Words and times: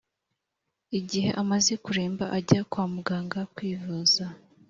Igihe 0.99 1.29
amaze 1.41 1.73
kuremba 1.83 2.25
ajya 2.37 2.61
kwamuganga 2.71 3.39
kwivuza 3.55 4.23